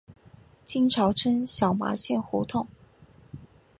[0.65, 2.65] 清朝称小麻线胡同。